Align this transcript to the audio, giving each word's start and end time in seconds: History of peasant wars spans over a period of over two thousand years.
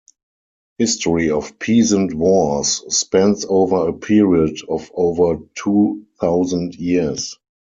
History 0.79 1.29
of 1.29 1.59
peasant 1.59 2.15
wars 2.15 2.83
spans 2.91 3.45
over 3.47 3.87
a 3.89 3.93
period 3.93 4.57
of 4.67 4.89
over 4.95 5.37
two 5.53 6.07
thousand 6.19 6.73
years. 6.73 7.37